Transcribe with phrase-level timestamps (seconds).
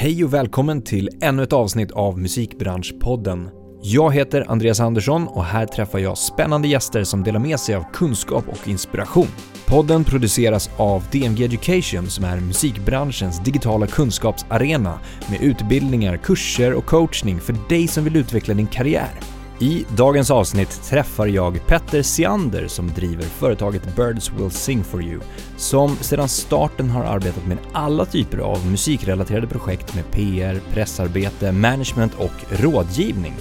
[0.00, 3.50] Hej och välkommen till ännu ett avsnitt av Musikbranschpodden.
[3.82, 7.84] Jag heter Andreas Andersson och här träffar jag spännande gäster som delar med sig av
[7.92, 9.26] kunskap och inspiration.
[9.66, 15.00] Podden produceras av DMG Education som är musikbranschens digitala kunskapsarena
[15.30, 19.37] med utbildningar, kurser och coachning för dig som vill utveckla din karriär.
[19.60, 25.20] I dagens avsnitt träffar jag Petter Siander som driver företaget Birds Will Sing For You,
[25.56, 32.14] som sedan starten har arbetat med alla typer av musikrelaterade projekt med PR, pressarbete, management
[32.14, 33.34] och rådgivning.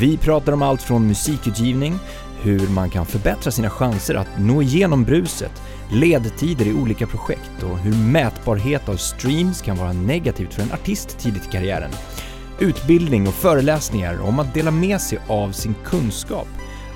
[0.00, 1.98] Vi pratar om allt från musikutgivning,
[2.42, 7.78] hur man kan förbättra sina chanser att nå igenom bruset, ledtider i olika projekt och
[7.78, 11.90] hur mätbarhet av streams kan vara negativt för en artist tidigt i karriären
[12.62, 16.48] utbildning och föreläsningar om att dela med sig av sin kunskap,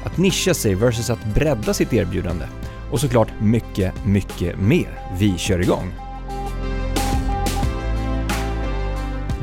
[0.04, 2.44] att nischa sig versus att bredda sitt erbjudande
[2.92, 5.00] och såklart mycket, mycket mer.
[5.18, 5.92] Vi kör igång!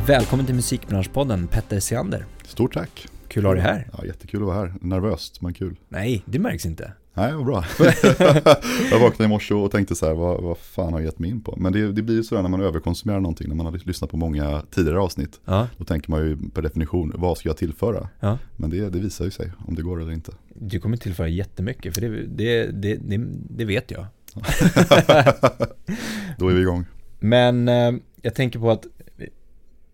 [0.05, 2.25] Välkommen till Musikbranschpodden, Petter Seander.
[2.45, 3.12] Stort tack!
[3.33, 3.89] Kul att ha dig här.
[3.97, 4.73] Ja, jättekul att vara här.
[4.81, 5.79] Nervöst, men kul.
[5.89, 6.93] Nej, det märks inte.
[7.13, 7.65] Nej, vad bra.
[8.91, 11.29] jag vaknade i morse och tänkte så här, vad, vad fan har jag gett mig
[11.29, 11.55] in på?
[11.57, 14.17] Men det, det blir ju sådär när man överkonsumerar någonting, när man har lyssnat på
[14.17, 15.39] många tidigare avsnitt.
[15.45, 15.67] Ja.
[15.77, 18.09] Då tänker man ju per definition, vad ska jag tillföra?
[18.19, 18.37] Ja.
[18.55, 20.31] Men det, det visar ju sig om det går eller inte.
[20.55, 22.97] Du kommer tillföra jättemycket, för det, det,
[23.49, 24.05] det, vet jag.
[26.37, 26.85] Då är vi igång.
[27.19, 28.85] Men eh, jag tänker på att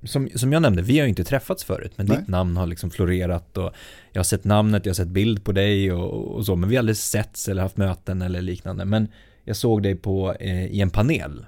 [0.04, 2.18] som, som jag nämnde, vi har ju inte träffats förut, men Nej.
[2.18, 3.72] ditt namn har liksom florerat och
[4.12, 6.76] jag har sett namnet, jag har sett bild på dig och, och så, men vi
[6.76, 8.86] har aldrig setts eller haft möten eller liknande.
[8.86, 9.08] Men
[9.44, 11.46] jag såg dig på, eh, i en panel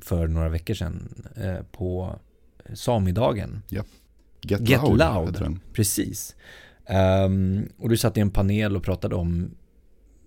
[0.00, 2.18] för några veckor sedan eh, på
[2.74, 3.62] Samidagen.
[4.42, 5.58] Get, Get Loud, Loud.
[5.72, 6.36] Precis.
[6.86, 9.50] Ehm, och du satt i en panel och pratade om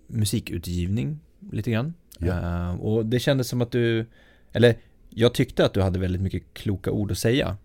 [0.06, 1.18] musikutgivning
[1.52, 1.94] lite grann.
[2.18, 2.32] Ja.
[2.32, 4.06] Ehm, och det kändes som att du,
[4.52, 4.76] eller
[5.10, 7.56] jag tyckte att du hade väldigt mycket kloka ord att säga.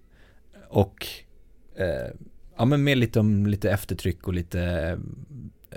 [0.70, 1.08] Och
[1.76, 1.86] eh,
[2.58, 4.98] ja, men med lite lite eftertryck och lite eh,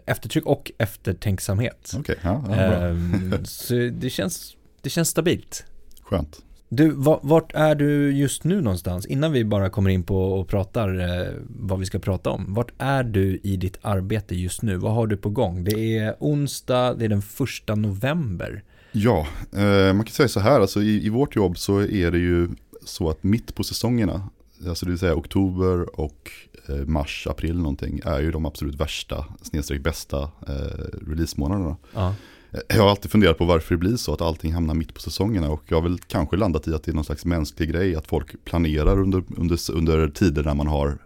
[0.06, 1.92] eftertryck och eftertänksamhet.
[1.98, 2.56] Okej, ja, ja, bra.
[2.56, 5.64] Ehm, så det känns, det känns stabilt.
[6.02, 6.42] Skönt.
[6.68, 9.06] Du, va- vart är du just nu någonstans?
[9.06, 12.54] Innan vi bara kommer in på och pratar eh, vad vi ska prata om.
[12.54, 14.76] Vart är du i ditt arbete just nu?
[14.76, 15.64] Vad har du på gång?
[15.64, 18.62] Det är onsdag, det är den första november.
[18.96, 22.18] Ja, eh, man kan säga så här, alltså i, i vårt jobb så är det
[22.18, 22.48] ju
[22.84, 24.28] så att mitt på säsongerna,
[24.68, 26.30] alltså det vill säga oktober och
[26.68, 31.76] eh, mars, april någonting, är ju de absolut värsta, snedstreck bästa eh, releasemånaderna.
[31.94, 32.14] Ja.
[32.52, 35.00] Eh, Jag har alltid funderat på varför det blir så, att allting hamnar mitt på
[35.00, 37.96] säsongerna och jag har väl kanske landat i att det är någon slags mänsklig grej,
[37.96, 40.98] att folk planerar under, under, under tider när man har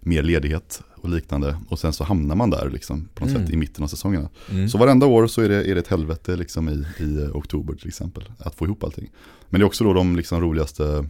[0.00, 3.42] mer ledighet och liknande och sen så hamnar man där liksom på något Mm.
[3.46, 4.28] sätt i mitten av säsongerna.
[4.50, 4.68] Mm.
[4.68, 7.74] Så varenda år så är det, är det ett helvete liksom i, i eh, oktober
[7.74, 9.10] till exempel, att få ihop allting.
[9.48, 11.08] Men det är också då de liksom roligaste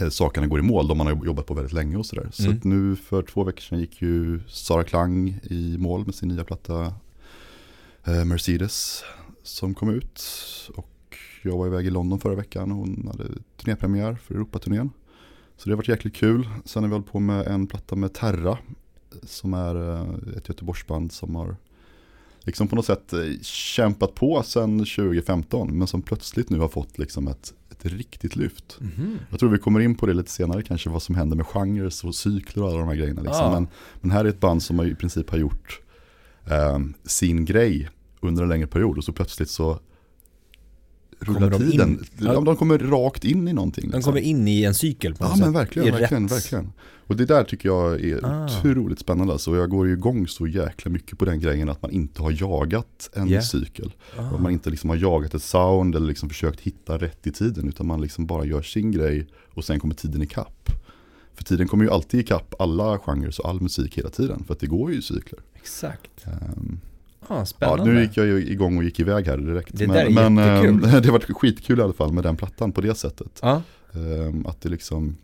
[0.00, 2.28] eh, sakerna går i mål, de man har jobbat på väldigt länge och sådär.
[2.32, 2.56] Så Mm.
[2.56, 6.44] att nu för två veckor sedan gick ju Sara Klang i mål med sin nya
[6.44, 6.92] platta
[8.04, 9.02] eh, Mercedes
[9.42, 10.22] som kom ut.
[10.74, 10.90] Och
[11.42, 13.24] jag var iväg i London förra veckan och hon hade
[13.56, 14.90] turnépremiär för Europaturnén.
[15.58, 16.48] Så det har varit jäkligt kul.
[16.64, 18.58] Sen har vi hållit på med en platta med Terra
[19.22, 21.56] som är eh, ett Göteborgsband som har
[22.40, 26.98] liksom på något sätt eh, kämpat på sedan 2015 men som plötsligt nu har fått
[26.98, 28.78] liksom ett, ett riktigt lyft.
[28.80, 29.18] Mhm.
[29.30, 32.06] Jag tror vi kommer in på det lite senare kanske vad som händer med genrer
[32.06, 33.22] och cykler och alla de här grejerna.
[33.22, 33.44] Liksom.
[33.44, 33.52] Ja.
[33.52, 33.68] Men,
[34.00, 35.80] men här är ett band som har i princip har gjort
[36.46, 37.88] eh, sin grej
[38.20, 39.78] under en längre period och så plötsligt så
[41.20, 41.88] rullar de tiden.
[41.88, 42.04] in?
[42.18, 42.40] Ja.
[42.40, 43.90] De kommer rakt in i någonting.
[43.90, 44.12] De liksom.
[44.12, 45.44] kommer in i en cykel på något Ja sätt.
[45.44, 46.72] men verkligen, verkligen, rätt- verkligen.
[47.06, 48.44] Och det där tycker jag är Ah.
[48.58, 49.32] otroligt spännande.
[49.32, 49.56] Alltså.
[49.56, 53.10] Jag går ju igång så jäkla mycket på den grejen att man inte har jagat
[53.14, 53.42] en Yeah.
[53.42, 53.92] cykel.
[54.18, 54.30] Ah.
[54.30, 57.68] Och man inte liksom har jagat ett sound eller liksom försökt hitta rätt i tiden.
[57.68, 60.70] Utan man liksom bara gör sin grej och sen kommer tiden ikapp.
[61.34, 64.44] För tiden kommer ju alltid ikapp alla genrer och all musik hela tiden.
[64.44, 65.40] För att det går ju i cykler.
[65.54, 66.10] Exakt.
[66.26, 66.80] Ehm,
[67.28, 67.84] Ah, ja, spännande.
[67.92, 69.70] nu gick jag ju igång och gick iväg här direkt.
[69.78, 70.80] Det där är men men jättekul.
[71.02, 73.38] det har varit skitkul i alla fall med den plattan på det sättet.
[73.42, 73.62] Ja,
[73.94, 75.16] Ehm, att det liksom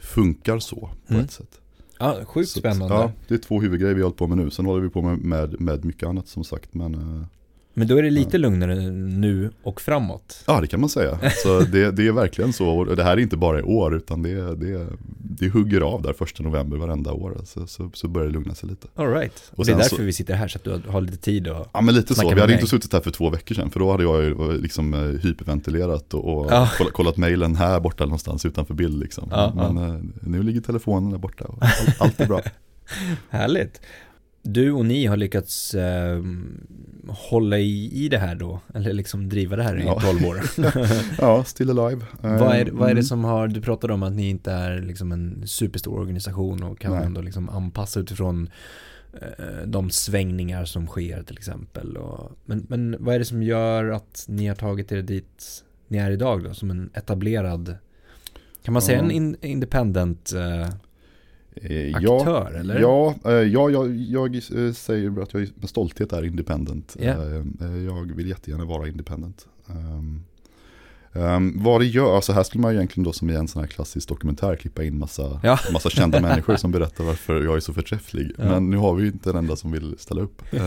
[0.00, 0.76] funkar så
[1.06, 1.24] på Mm.
[1.24, 1.60] ett sätt.
[1.98, 2.94] ja sjukt Så- spännande.
[2.94, 4.50] Ja, det är två huvudgrejer vi har hållit på med nu.
[4.50, 6.74] Sen håller vi på med, med, med mycket annat som sagt.
[6.74, 7.26] Men eh,
[7.74, 10.44] Men då är det lite lugnare nu och framåt.
[10.46, 11.18] ja, det kan man säga.
[11.44, 12.84] Så det, det är verkligen så.
[12.84, 14.86] Det här är inte bara i år, utan det, det,
[15.38, 17.40] det hugger av där första november varenda år.
[17.44, 18.88] Så, så, så börjar det lugna sig lite.
[18.94, 19.52] All right.
[19.56, 21.66] Och det är därför så- vi sitter här, så att du har- lite tid och...
[21.72, 22.22] Ja, men lite så.
[22.22, 22.54] Vi hade mig.
[22.54, 23.70] inte suttit här för två veckor sedan.
[23.70, 26.68] För då hade jag ju liksom eh, hyperventilerat och, och Ja.
[26.78, 28.98] kollat, kollat mejlen här borta någonstans utanför bild.
[29.00, 29.28] Liksom.
[29.30, 32.40] Ja, men eh, nu ligger telefonen där borta och allt, allt är bra.
[33.30, 33.80] Härligt.
[34.42, 36.22] Du och ni har lyckats eh,
[37.08, 40.00] hålla i, i det här då, eller liksom driva det här i Ja.
[40.00, 40.40] 12 år.
[41.18, 42.04] Ja, still alive.
[42.20, 43.02] vad, är, vad är det Mm.
[43.02, 46.92] som har, du pratade om att ni inte är liksom en superstor organisation och kan
[46.92, 47.04] Nej.
[47.04, 48.50] ändå liksom anpassa utifrån
[49.20, 51.96] eh, de svängningar som sker till exempel.
[51.96, 55.98] Och, men, men vad är det som gör att ni har tagit er dit ni
[55.98, 57.74] är idag då, som en etablerad,
[58.64, 59.04] kan man säga Ja.
[59.04, 60.68] en in, independent eh, Eh,
[61.94, 62.80] aktör, ja, eller?
[62.80, 66.96] Ja, eh, ja jag, jag eh, säger att jag med stolthet är independent.
[66.98, 69.46] Eh, eh, Jag vill jättegärna vara independent.
[69.66, 70.24] Um,
[71.12, 73.60] um, vad det gör, alltså här skulle man ju egentligen då som i en sån
[73.60, 75.58] här klassisk dokumentär klippa in massa, Ja.
[75.72, 78.32] massa kända människor som berättar varför jag är så förträfflig.
[78.38, 78.44] Ja.
[78.44, 80.42] Men nu har vi ju inte en enda som vill ställa upp.
[80.52, 80.60] um,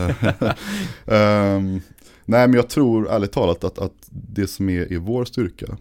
[2.24, 5.78] nej men jag tror ärligt talat att, att det som är, är vår styrka,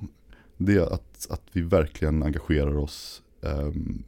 [0.58, 4.04] det är att, att vi verkligen engagerar oss um,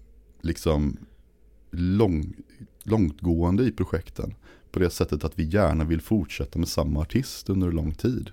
[0.45, 0.97] liksom
[1.71, 2.33] lång,
[2.83, 4.33] långtgående i projekten.
[4.71, 8.31] På det sättet att vi gärna vill fortsätta med samma artist under lång tid.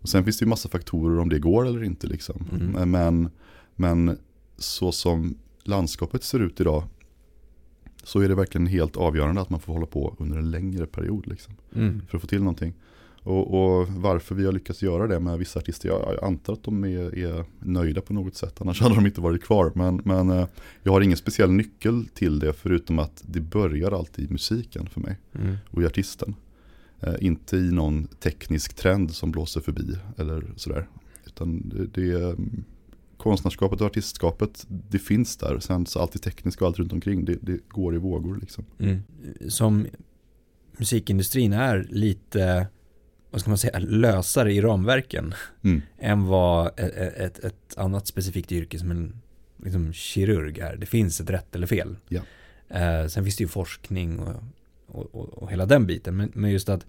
[0.00, 2.44] Och sen finns det ju massa faktorer om det går eller inte liksom.
[2.52, 2.90] Mm.
[2.90, 3.30] Men,
[3.76, 4.18] men
[4.56, 6.82] så som landskapet ser ut idag
[8.04, 11.26] så är det verkligen helt avgörande att man får hålla på under en längre period
[11.26, 12.02] liksom, Mm.
[12.08, 12.74] för att få till någonting.
[13.28, 16.62] Och, och varför vi har lyckats göra det med vissa artister, jag, jag antar att
[16.62, 19.72] de är, är nöjda på något sätt, annars hade de inte varit kvar.
[19.74, 20.46] Men, men eh,
[20.82, 25.00] jag har ingen speciell nyckel till det, förutom att det börjar alltid i musiken för
[25.00, 25.56] mig Mm.
[25.70, 26.34] och i artisten.
[27.00, 30.88] Eh, inte i någon teknisk trend som blåser förbi eller sådär.
[31.26, 32.64] Utan det, det mm,
[33.16, 35.58] konstnärskapet och artistskapet, det finns där.
[35.58, 38.64] Sen så allt det tekniska och allt runt omkring, det, det går i vågor liksom.
[38.78, 38.98] Mm.
[39.48, 39.86] Som
[40.78, 42.66] musikindustrin är lite,
[43.30, 45.34] vad ska man säga, lösare i ramverken
[45.64, 45.82] Mm.
[45.98, 49.20] än vad ett, ett, ett annat specifikt yrke som en
[49.64, 50.76] liksom, kirurg är.
[50.76, 51.96] Det finns ett rätt eller fel.
[52.08, 52.20] Ja.
[52.68, 54.42] Eh, sen finns det ju forskning och,
[54.86, 56.16] och, och, och hela den biten.
[56.16, 56.86] Men, men just att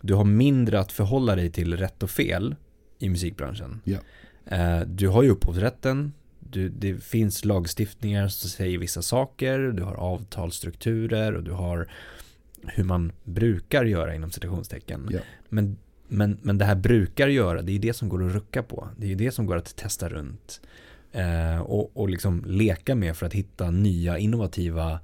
[0.00, 2.56] du har mindre att förhålla dig till rätt och fel
[2.98, 3.80] i musikbranschen.
[3.84, 3.98] Ja.
[4.46, 6.12] Eh, du har ju upphovsrätten.
[6.38, 9.58] Du, det finns lagstiftningar som säger vissa saker.
[9.58, 11.88] Du har avtalsstrukturer och du har
[12.66, 15.08] hur man brukar göra inom citationstecken.
[15.10, 15.20] Ja.
[15.48, 15.76] Men,
[16.08, 18.88] men, men det här brukar göra, det är det som går att rucka på.
[18.96, 20.60] Det är ju det som går att testa runt.
[21.12, 25.00] Eh, och, och liksom leka med för att hitta nya innovativa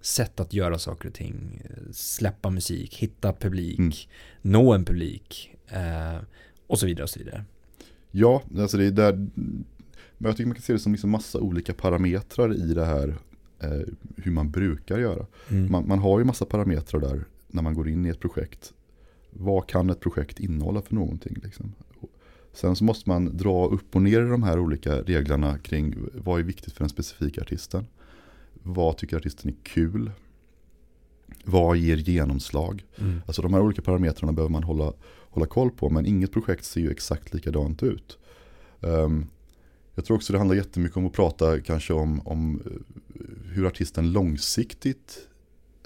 [0.00, 1.62] sätt att göra saker och ting.
[1.92, 3.92] Släppa musik, hitta publik, Mm.
[4.42, 6.18] nå en publik eh,
[6.66, 7.44] och så vidare och så vidare.
[8.10, 9.64] Ja, alltså det är där, men
[10.18, 13.14] jag tycker man kan se det som liksom massa olika parametrar i det här
[13.60, 13.80] eh,
[14.16, 15.26] hur man brukar göra.
[15.48, 15.72] Mm.
[15.72, 18.72] Man, man har ju massa parametrar där när man går in i ett projekt.
[19.30, 21.36] Vad kan ett projekt innehålla för någonting?
[21.42, 21.72] Liksom?
[22.52, 26.40] Sen så måste man dra upp och ner i de här olika reglerna kring vad
[26.40, 27.86] är viktigt för den specifika artisten.
[28.62, 30.10] Vad tycker artisten är kul?
[31.44, 32.84] Vad ger genomslag?
[32.98, 33.22] Mm.
[33.26, 34.92] Alltså de här olika parametrarna behöver man hålla,
[35.30, 38.18] hålla koll på men inget projekt ser ju exakt likadant ut.
[38.80, 39.26] Ehm,
[39.96, 44.12] jag tror också det handlar jättemycket om att prata kanske om, om eh, hur artisten
[44.12, 45.28] långsiktigt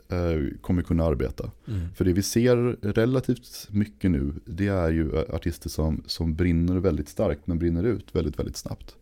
[0.09, 1.51] eh, kommer kunna arbeta.
[1.69, 1.81] Mm.
[1.95, 6.77] För det vi ser relativt mycket nu det är ju eh, artister som, som brinner
[6.77, 8.97] väldigt starkt men brinner ut väldigt väldigt snabbt.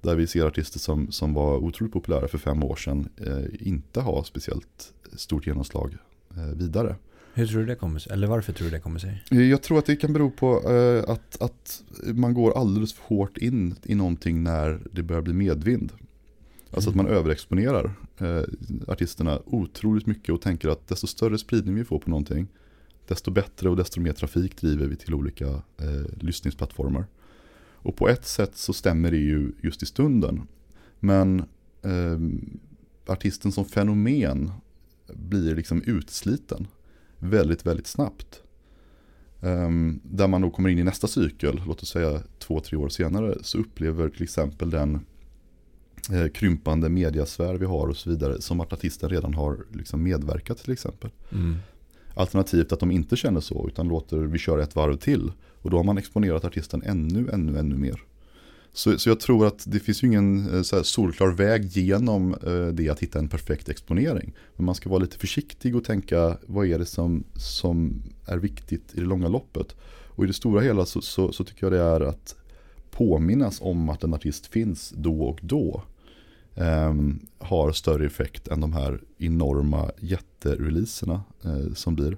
[0.00, 4.00] Där vi ser artister som, som var otroligt populära för fem år sedan eh, inte
[4.00, 5.96] ha speciellt stort genomslag
[6.36, 6.96] eh, vidare.
[7.34, 8.12] Hur tror du det kommer sig?
[8.12, 9.24] Eller varför tror du det kommer sig?
[9.50, 11.82] Jag tror att det kan bero på eh, att, att
[12.14, 15.92] man går alldeles för hårt in i någonting när det börjar bli medvind.
[16.70, 17.06] Alltså att Mm.
[17.06, 18.42] man överexponerar eh,
[18.88, 22.48] artisterna otroligt mycket och tänker att desto större spridning vi får på någonting,
[23.08, 27.06] desto bättre och desto mer trafik driver vi till olika eh, lyssningsplattformar.
[27.84, 30.42] Och på ett sätt så stämmer det ju just i stunden.
[31.00, 31.40] Men
[31.82, 32.18] eh,
[33.06, 34.50] artisten som fenomen
[35.14, 36.66] blir liksom utsliten
[37.22, 38.42] väldigt, väldigt snabbt.
[39.40, 42.88] Ehm, där man då kommer in i nästa cykel, låt oss säga två, tre år
[42.88, 45.00] senare, så upplever till exempel den
[46.12, 50.58] eh, krympande mediasfär vi har och så vidare, som att artisten redan har liksom medverkat
[50.58, 51.10] till exempel.
[51.32, 51.56] Mm.
[52.14, 55.32] Alternativt att de inte känner så, utan låter vi köra ett varv till.
[55.62, 58.02] Och då har man exponerat artisten ännu, ännu, ännu mer.
[58.72, 62.34] Så, så jag tror att det finns ju ingen eh, så här solklar väg genom
[62.34, 64.32] eh, det att hitta en perfekt exponering.
[64.56, 68.94] Men man ska vara lite försiktig och tänka vad är det som, som är viktigt
[68.94, 69.76] i det långa loppet.
[70.14, 72.36] Och i det stora hela så, så, så tycker jag det är att
[72.90, 75.82] påminnas om att en artist finns då och då.
[76.54, 82.16] ehm, har större effekt än de här enorma jättereleaserna eh, som blir.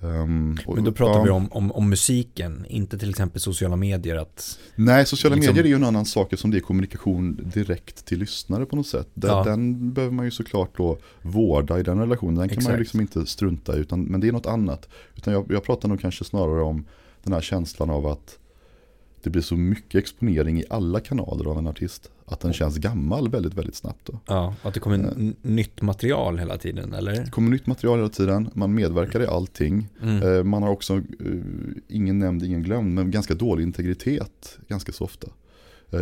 [0.00, 4.16] Um, Men då pratar ja, vi om, om, om, musiken, inte till exempel sociala medier.
[4.16, 8.04] Att, nej, sociala liksom, medier är ju en annan sak som det är kommunikation direkt
[8.04, 9.08] till lyssnare på något sätt.
[9.14, 9.44] Den, ja.
[9.44, 12.34] den behöver man ju såklart då vårda i den relationen.
[12.34, 12.68] Den kan Exakt.
[12.68, 14.88] man ju liksom inte strunta i, utan, men det är något annat.
[15.16, 16.84] Utan jag, jag pratar nog kanske snarare om
[17.22, 18.38] den här känslan av att
[19.22, 22.10] det blir så mycket exponering i alla kanaler av en artist.
[22.30, 24.06] Att den känns gammal väldigt, väldigt snabbt.
[24.06, 24.20] Då.
[24.26, 27.12] Ja, att det kommer uh, nytt material hela tiden, eller?
[27.12, 29.88] Det kommer nytt material hela tiden, man medverkar i allting.
[30.02, 30.22] Mm.
[30.22, 31.42] Uh, man har också, uh,
[31.88, 35.28] ingen nämnd, ingen glömd, men ganska dålig integritet ganska så ofta.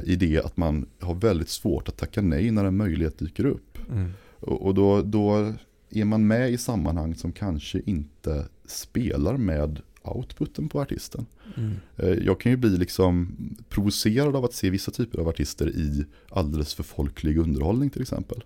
[0.04, 3.78] I det att man har väldigt svårt att tacka nej när en möjlighet dyker upp.
[3.92, 4.12] Mm.
[4.40, 5.52] Och, och då, då
[5.90, 9.80] är man med i sammanhang som kanske inte spelar med
[10.10, 11.26] outputen på artisten.
[11.56, 11.72] Mm.
[11.96, 13.36] Eh, jag kan ju bli liksom
[13.68, 18.44] provocerad av att se vissa typer av artister i alldeles för folklig underhållning till exempel.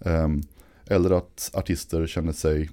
[0.00, 0.42] Ehm,
[0.86, 2.70] eller att artister känner sig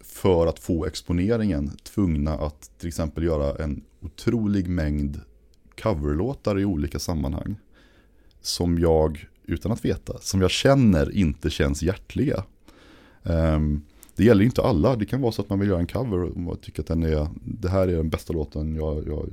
[0.00, 5.20] för att få exponeringen tvungna att till exempel göra en otrolig mängd
[5.82, 7.56] coverlåtar i olika sammanhang.
[8.40, 12.44] Som jag, utan att veta, som jag känner inte känns hjärtliga.
[13.22, 13.82] Um,
[14.22, 16.60] det gäller inte alla, det kan vara så att man vill göra en cover och
[16.60, 19.28] tycker att den är, det här är den bästa låten jag, jag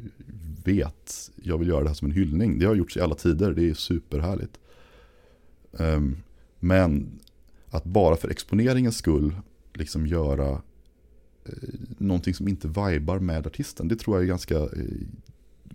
[0.64, 1.32] vet.
[1.44, 2.60] Jag vill göra det här som en hyllning.
[2.60, 4.60] Det har gjorts i alla tider, det är superhärligt.
[5.72, 6.18] Um,
[6.60, 7.20] men
[7.70, 9.36] att bara för exponeringens skull
[9.74, 10.50] liksom göra
[11.46, 14.70] eh, någonting som inte vibar med artisten, det tror jag är ganska eh,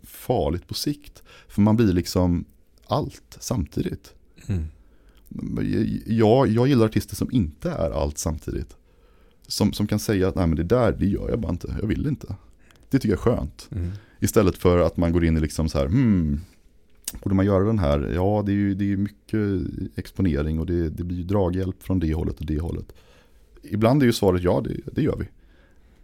[0.03, 1.23] farligt på sikt.
[1.49, 2.45] För man blir liksom
[2.87, 4.15] allt samtidigt.
[4.47, 4.65] Mm.
[6.07, 8.77] Jag, jag gillar artister som inte är allt samtidigt.
[9.47, 11.89] Som, som kan säga att nej men det där, det gör jag bara inte, jag
[11.89, 12.37] vill inte.
[12.91, 13.69] Det tycker jag är skönt.
[13.73, 13.91] Mm.
[14.21, 16.41] Istället för att man går in i liksom så här, hmm,
[17.23, 18.13] borde man göra den här?
[18.15, 19.39] Ja, det är ju det är mycket
[19.99, 22.93] exponering och det, det blir ju draghjälp från det hållet och det hållet.
[23.63, 25.29] Ibland är ju svaret ja, det, det gör vi.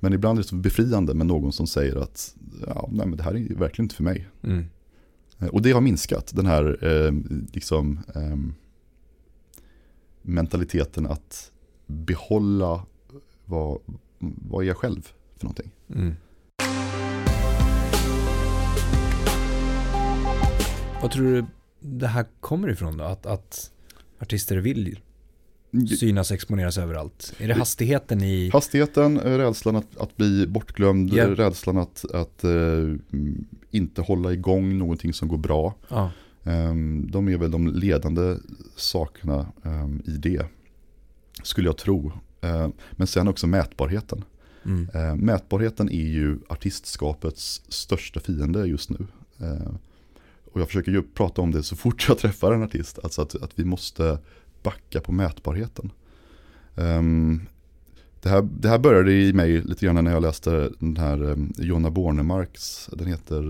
[0.00, 3.22] Men ibland är det så befriande med någon som säger att ja, nej, men det
[3.22, 4.28] här är verkligen inte för mig.
[4.42, 4.64] Mm.
[5.38, 7.12] Eh, och det har minskat, den här eh,
[7.52, 8.36] liksom, eh,
[10.22, 11.52] mentaliteten att
[11.86, 12.86] behålla
[13.50, 13.80] vad,
[14.18, 15.70] vad är jag själv för någonting.
[15.94, 16.14] Mm.
[21.02, 21.44] Vad tror du
[21.80, 23.04] det här kommer ifrån då?
[23.04, 23.70] Att, att
[24.18, 24.98] artister vill
[25.98, 27.34] synas, exponeras överallt?
[27.38, 28.50] Är det hastigheten i...
[28.52, 31.30] Hastigheten, rädslan att, att bli bortglömd, yeah.
[31.30, 32.96] rädslan att, att uh,
[33.70, 35.74] inte hålla igång någonting som går bra.
[35.88, 36.08] Ah.
[36.42, 38.36] Um, de är väl de ledande
[38.76, 40.46] sakerna um, i det,
[41.42, 42.12] skulle jag tro.
[42.40, 44.24] Eh, men sen också mätbarheten.
[44.64, 44.88] Mm.
[44.94, 49.06] Eh, mätbarheten är ju artistskapets största fiende just nu.
[49.40, 49.72] Eh,
[50.52, 52.98] och jag försöker ju prata om det så fort jag träffar en artist.
[53.02, 54.18] Alltså att, att vi måste
[54.62, 55.92] backa på mätbarheten.
[56.76, 57.40] Ehm,
[58.22, 61.90] det här, det här började i mig lite grann när jag läste den här Jonna
[61.90, 63.42] Bornemarks, den heter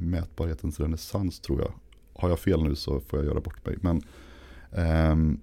[0.00, 1.72] Mätbarhetens renässans tror jag.
[2.14, 3.76] Har jag fel nu så får jag göra bort mig.
[3.80, 4.02] Men
[5.10, 5.40] um,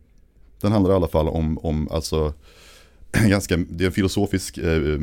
[0.61, 2.33] den handlar i alla fall om, om alltså
[3.29, 4.99] ganska, det är en filosofisk, eh, eh,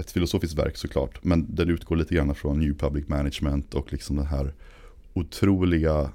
[0.00, 1.24] ett filosofiskt verk såklart.
[1.24, 4.52] Men det utgår lite grann från New Public Management och liksom den här
[5.12, 6.10] otroliga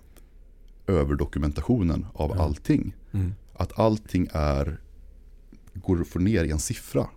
[0.88, 2.44] överdokumentationen av ja.
[2.44, 2.96] allting.
[3.12, 3.34] Mm.
[3.54, 4.78] Att allting är,
[5.74, 7.08] går att få ner i en siffra.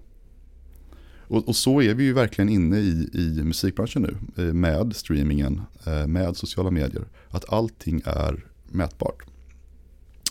[1.20, 4.42] Och, och, så är vi ju verkligen inne i, i musikbranschen nu.
[4.44, 5.62] Eh, med streamingen,
[6.06, 7.04] med sociala medier.
[7.28, 9.22] Att allting är mätbart.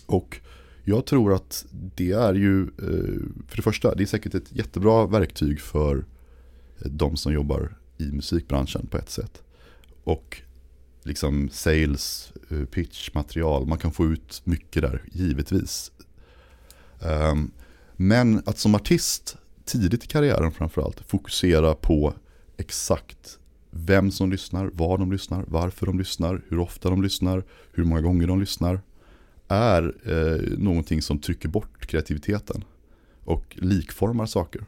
[0.05, 0.39] Och
[0.89, 5.07] jag tror att det är ju, eh, för det första, det är säkert ett jättebra
[5.07, 6.05] verktyg för
[6.79, 9.43] eh, de som jobbar i musikbranschen på ett sätt.
[10.03, 10.41] Och
[11.03, 15.91] liksom sales, eh, pitch, material, man kan få ut mycket där, givetvis.
[17.01, 17.51] Ehm,
[17.95, 22.13] men att som artist, tidigt i karriären framförallt, fokusera på
[22.57, 23.39] exakt
[23.71, 27.43] vem som lyssnar, var de lyssnar, varför de lyssnar, hur ofta de lyssnar,
[27.73, 28.81] hur många gånger de lyssnar
[29.49, 32.63] är eh, någonting som trycker bort kreativiteten
[33.23, 34.65] och likformar saker.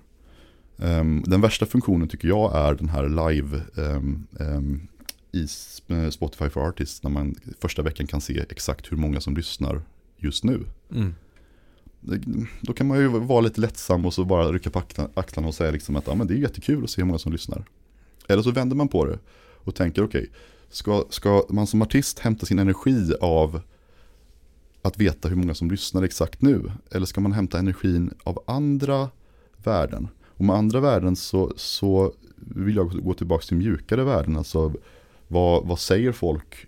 [0.77, 4.87] Um, den värsta funktionen tycker jag är den här live um, um,
[5.31, 5.47] i
[6.11, 9.81] Spotify for Artists när man första veckan kan se exakt hur många som lyssnar
[10.17, 10.65] just nu.
[10.91, 11.15] Mm.
[12.61, 14.81] Då kan man ju vara lite lättsam och så bara rycka på
[15.13, 17.31] axlarna och säga liksom att ja, men det är jättekul att se hur många som
[17.31, 17.65] lyssnar.
[18.27, 19.19] Eller så vänder man på det
[19.63, 20.33] och tänker okej, okay,
[20.69, 23.61] ska, ska man som artist hämta sin energi av
[24.81, 26.71] att veta hur många som lyssnar exakt nu?
[26.91, 29.09] Eller ska man hämta energin av andra
[29.63, 30.07] värden?
[30.23, 34.37] Och med andra värden så, så vill jag gå tillbaka till mjukare värden.
[34.37, 34.73] Alltså
[35.27, 36.67] vad, vad säger folk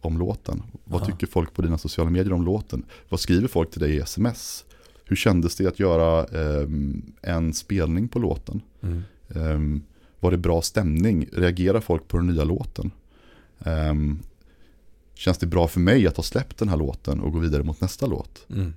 [0.00, 0.62] om låten?
[0.84, 1.10] Vad Aha.
[1.10, 2.84] tycker folk på dina sociala medier om låten?
[3.08, 4.64] Vad skriver folk till dig i sms?
[5.04, 6.68] Hur kändes det att göra eh,
[7.22, 8.60] en spelning på låten?
[8.80, 9.02] Mm.
[9.28, 9.82] Um,
[10.20, 11.28] var det bra stämning?
[11.32, 12.90] Reagerar folk på den nya låten?
[13.58, 14.18] Um,
[15.14, 17.80] känns det bra för mig att ha släppt den här låten och gå vidare mot
[17.80, 18.46] nästa låt?
[18.50, 18.74] Mm.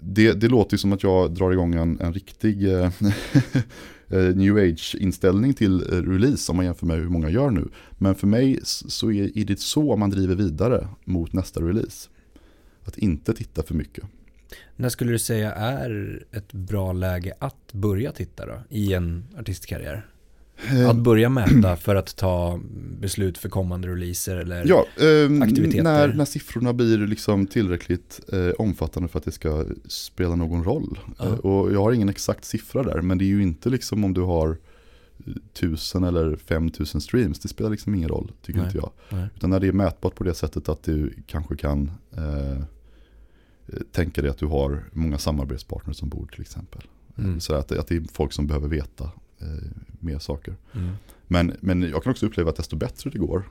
[0.00, 2.92] Det, det, låter ju som att jag drar igång en, en riktig eh,
[4.08, 7.68] eh, new age-inställning till eh, release om man jämför med hur många gör nu.
[7.98, 12.08] Men för mig så är det så man driver vidare mot nästa release.
[12.84, 14.04] Att inte titta för mycket.
[14.76, 20.06] När skulle du säga är ett bra läge att börja titta då i en artistkarriär?
[20.90, 22.60] Att börja mäta för att ta
[23.00, 25.82] beslut för kommande releaser eller ja, eh, aktiviteter?
[25.82, 30.98] När, när siffrorna blir liksom tillräckligt eh, omfattande för att det ska spela någon roll.
[31.16, 31.26] -huh.
[31.26, 34.14] eh, och jag har ingen exakt siffra där, men det är ju inte liksom om
[34.14, 34.56] du har
[35.52, 38.66] tusen eller fem tusen streams, det spelar liksom ingen roll, tycker Nej.
[38.66, 38.90] inte jag.
[39.08, 39.28] Nej.
[39.36, 42.62] Utan när det är mätbart på det sättet att du kanske kan eh,
[43.92, 46.82] tänka dig att du har många samarbetspartners som bor till exempel.
[47.18, 47.40] Mm.
[47.40, 49.10] Så att, att det är folk som behöver veta eh,
[50.00, 50.56] mer saker.
[50.74, 50.94] Mm.
[51.26, 53.42] Men, men jag kan också uppleva att desto bättre det går,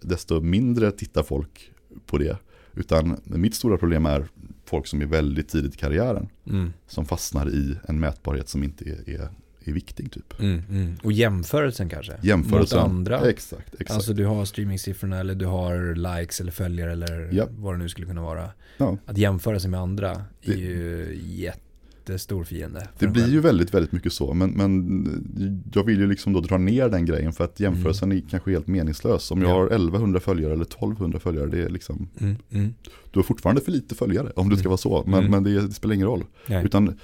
[0.00, 1.72] desto mindre tittar folk
[2.06, 2.36] på det.
[2.74, 4.28] Utan mitt stora problem är
[4.64, 6.28] folk som är väldigt tidigt i karriären.
[6.46, 6.72] Mm.
[6.86, 9.28] Som fastnar i en mätbarhet som inte är, är,
[9.64, 10.40] är viktig typ.
[10.40, 10.96] Mm, mm.
[11.02, 12.16] Och jämförelsen kanske?
[12.22, 12.78] Jämförelsen.
[12.78, 13.30] Mot andra?
[13.30, 13.90] Exakt, exakt.
[13.90, 17.46] Alltså du har streamingsiffrorna eller du har likes eller följare eller ja.
[17.50, 18.50] vad det nu skulle kunna vara.
[18.76, 18.96] Ja.
[19.06, 21.69] Att jämföra sig med andra det, är ju jätte
[22.12, 22.88] jättestor fiende.
[22.98, 24.34] Det blir ju väldigt, väldigt mycket så.
[24.34, 28.24] Men, men jag vill ju liksom då dra ner den grejen för att jämförelsen mm.
[28.24, 29.30] är kanske helt meningslös.
[29.30, 29.54] Om jag ja.
[29.54, 32.36] har 1100 följare eller 1200 följare, det är liksom, mm.
[32.50, 32.74] Mm.
[33.10, 34.70] du har fortfarande för lite följare om det ska mm.
[34.70, 35.04] vara så.
[35.06, 35.30] Men, mm.
[35.30, 36.24] men det, det, spelar ingen roll.
[36.46, 36.64] Nej.
[36.64, 36.98] Utan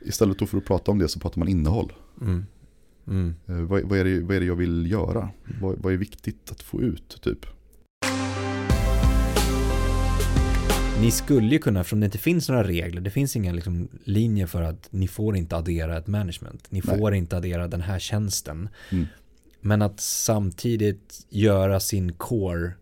[0.00, 1.92] istället då för att prata om det så pratar man innehåll.
[2.20, 3.34] Mm.
[3.46, 5.28] Eh, vad, vad, är det, vad är det jag vill göra?
[5.60, 7.46] Vad, vad är viktigt att få ut typ?
[11.00, 14.46] Ni skulle ju kunna, eftersom det inte finns några regler, det finns inga liksom, linjer
[14.46, 16.70] för att ni får inte addera ett management.
[16.70, 17.18] Ni får Nej.
[17.18, 18.68] inte addera den här tjänsten.
[18.92, 19.06] Mm.
[19.60, 22.72] Men att samtidigt göra sin core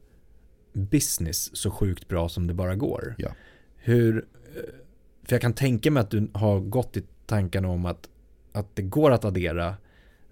[0.73, 3.15] business så sjukt bra som det bara går.
[3.19, 3.29] Ja.
[3.77, 4.25] Hur,
[5.25, 8.09] för jag kan tänka mig att du har gått i tankarna om att,
[8.53, 9.75] att det går att addera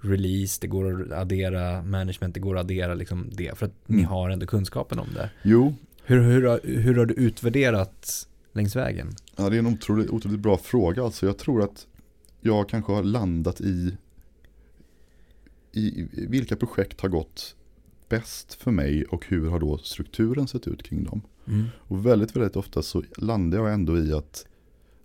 [0.01, 3.59] release, det går att addera management, det går att addera liksom det.
[3.59, 4.01] För att mm.
[4.01, 5.31] ni har ändå kunskapen om det.
[5.43, 5.75] Jo,
[6.05, 9.09] hur, hur, hur har du utvärderat längs vägen?
[9.37, 11.05] Ja, det är en otroligt, otroligt bra fråga.
[11.05, 11.87] Alltså, jag tror att
[12.41, 13.97] jag kanske har landat i,
[15.73, 17.57] i vilka projekt har gått
[18.09, 21.23] bäst för mig och hur har då strukturen sett ut kring dem.
[21.47, 21.67] Mm.
[21.79, 24.47] Och väldigt, väldigt ofta så landar jag ändå i att,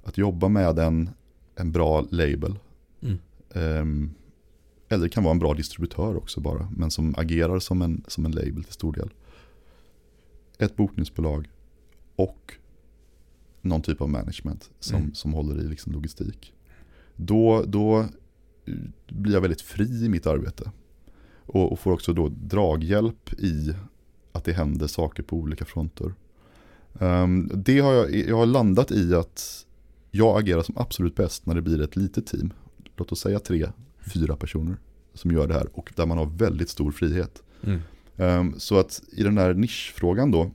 [0.04, 1.10] att jobba med en,
[1.56, 2.60] en bra label.
[3.02, 3.20] Mm.
[3.54, 4.14] Um,
[4.90, 8.26] eller det kan vara en bra distributör också bara, men som agerar som en, som
[8.26, 9.10] en label till stor del
[10.60, 11.50] ett bokningsbolag
[12.16, 12.54] och
[13.62, 15.14] någon typ av management som, mm.
[15.14, 16.54] som håller i liksom logistik.
[17.16, 18.06] Då, då
[19.08, 20.72] blir jag väldigt fri i mitt arbete.
[21.46, 23.74] Och, och, får också då draghjälp i
[24.32, 26.14] att det händer saker på olika fronter.
[26.94, 29.66] Um, det har jag, jag har landat i att
[30.12, 32.54] jag agerar som absolut bäst när det blir ett litet team.
[32.96, 33.68] Låt oss säga tre,
[34.14, 34.78] fyra personer
[35.14, 37.44] som gör det här och där man har väldigt stor frihet.
[37.64, 37.82] Mm.
[38.20, 40.52] Um, så att i den här nischfrågan då,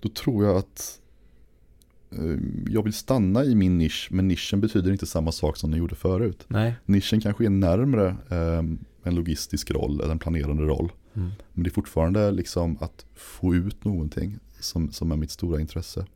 [0.00, 1.00] då tror jag att
[2.10, 5.78] um, jag vill stanna i min nisch, men nischen betyder inte samma sak som den
[5.78, 6.44] gjorde förut.
[6.48, 6.74] Nej.
[6.84, 10.92] Nischen kanske är närmre um, en logistisk roll eller en planerande roll.
[11.14, 11.30] Mm.
[11.52, 16.06] Men det är fortfarande liksom att få ut någonting som, som är mitt stora intresse.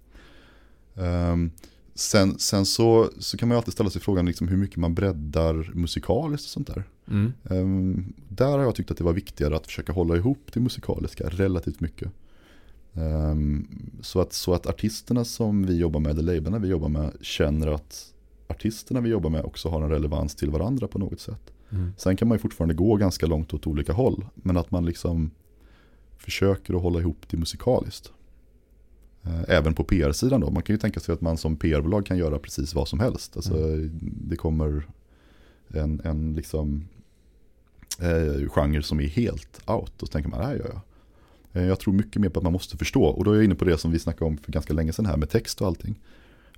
[0.95, 1.51] Um,
[1.95, 4.95] Sen, sen så, så kan man ju alltid ställa sig frågan liksom hur mycket man
[4.95, 6.85] breddar musikaliskt och sånt där.
[7.09, 7.33] Mm.
[7.43, 11.29] Um, där har jag tyckt att det var viktigare att försöka hålla ihop det musikaliska
[11.29, 12.11] relativt mycket.
[12.93, 13.69] Um,
[14.03, 17.67] så, att, så att artisterna som vi jobbar med, eller labeln vi jobbar med, känner
[17.67, 18.13] att
[18.47, 21.53] artisterna vi jobbar med också har en relevans till varandra på något sätt.
[21.71, 21.93] Mm.
[21.97, 25.31] Sen kan man ju fortfarande gå ganska långt åt olika håll, men att man liksom
[26.19, 28.13] försöker att hålla ihop det musikaliskt.
[29.27, 30.51] Eh, även på PR-sidan då.
[30.51, 33.37] Man kan ju tänka sig att man som PR-bolag kan göra precis vad som helst.
[33.37, 34.01] Alltså, mm.
[34.01, 34.87] Det kommer
[35.69, 36.89] en, en liksom,
[38.01, 40.03] eh, genre som är helt out.
[40.03, 40.81] Och så tänker man, det här gör jag.
[41.53, 43.05] Eh, jag tror mycket mer på att man måste förstå.
[43.05, 45.07] Och då är jag inne på det som vi snackade om för ganska länge sedan
[45.07, 46.01] här med text och allting.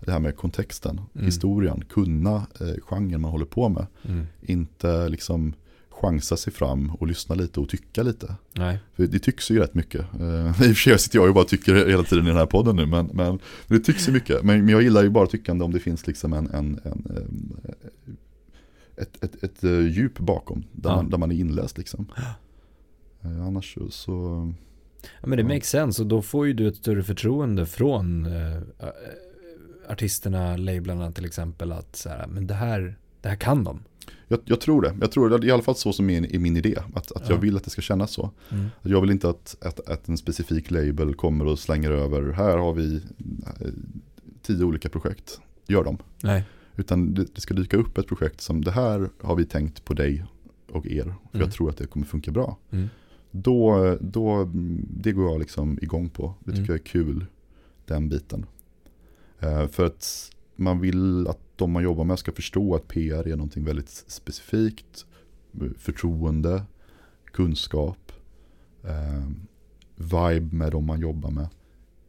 [0.00, 1.26] Det här med kontexten, mm.
[1.26, 3.86] historien, kunna eh, genren man håller på med.
[4.02, 4.26] Mm.
[4.40, 5.54] Inte liksom
[6.00, 8.34] chansa sig fram och lyssna lite och tycka lite.
[8.52, 8.78] Nej.
[8.96, 10.06] För det tycks ju rätt mycket.
[10.20, 12.36] Uh, I och för sig sitter jag ju bara och tycker hela tiden i den
[12.36, 14.42] här podden nu, men, men, det tycks ju mycket.
[14.42, 17.56] Men, men jag gillar ju bara tyckande om det finns liksom en, en, en, en
[18.96, 20.96] ett, ett, ett, uh, djup bakom, där, ja.
[20.96, 22.06] man, där man är inläst liksom.
[23.24, 24.52] Uh, annars så...
[25.20, 25.48] ja, men det ja.
[25.48, 28.28] makes sense, och då får ju du ett större förtroende från
[29.88, 33.80] artisterna, lablarna till exempel, att så här, men det här det här kan de.
[34.28, 34.96] Jag, jag, tror det.
[35.00, 35.46] Jag tror det.
[35.46, 36.76] I alla fall så som är, är min idé.
[36.94, 37.34] Att, att ja.
[37.34, 38.30] jag vill att det ska kännas så.
[38.48, 38.66] Mm.
[38.82, 42.32] Jag vill inte att, att, att, en specifik label kommer och slänger över.
[42.32, 43.68] Här har vi eh,
[44.42, 45.40] tio olika projekt.
[45.66, 45.98] Gör dem.
[46.22, 46.44] Nej.
[46.76, 49.94] Utan det, det, ska dyka upp ett projekt som det här har vi tänkt på
[49.94, 50.24] dig
[50.70, 51.02] och er.
[51.02, 51.46] För mm.
[51.46, 52.58] jag tror att det kommer funka bra.
[52.70, 52.88] Mm.
[53.30, 54.50] Då, då,
[54.90, 56.34] det går jag liksom igång på.
[56.40, 56.68] Det tycker mm.
[56.68, 57.26] jag är kul.
[57.84, 58.46] Den biten.
[59.42, 63.36] Uh, för att man vill att de man jobbar med ska förstå att PR är
[63.36, 65.06] någonting väldigt specifikt.
[65.78, 66.62] Förtroende,
[67.24, 68.12] kunskap,
[68.84, 69.26] eh,
[69.96, 71.48] vibe med de man jobbar med.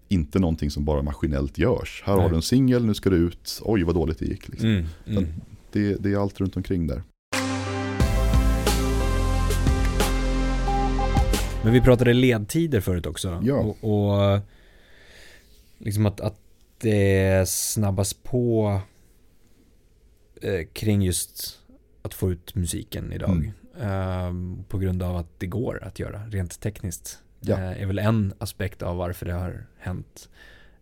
[0.08, 2.04] Inte någonting som bara maskinellt görs.
[2.06, 2.24] Här Nej.
[2.24, 4.48] har du en singel, nu ska det ut, oj vad dåligt det gick.
[4.48, 4.70] Liksom.
[4.70, 5.26] Mm, mm.
[5.72, 7.04] Det, det, är allt runt omkring där.
[11.64, 13.42] Men vi pratade ledtider förut också.
[13.44, 13.56] Ja.
[13.56, 14.40] Och, och
[15.78, 16.47] liksom att, att
[16.80, 18.80] det snabbas på
[20.42, 21.60] eh, kring just
[22.02, 23.30] att få ut musiken idag.
[23.30, 23.52] Mm.
[23.82, 27.22] Eh, på grund av att det går att göra rent tekniskt.
[27.40, 27.56] Ja.
[27.56, 30.30] Eh, är väl en aspekt av varför det har hänt.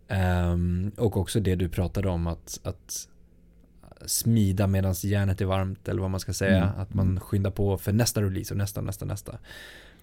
[0.08, 3.08] Ehm, och också det du pratade om att, att
[4.06, 6.64] smida medan järnet är varmt eller vad man ska säga.
[6.64, 6.80] Mm.
[6.80, 9.38] Att man skyndar på för nästa release och nästa, nästa, nästa.